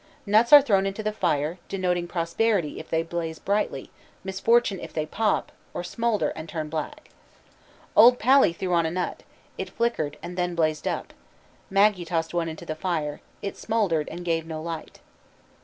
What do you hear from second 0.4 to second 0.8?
are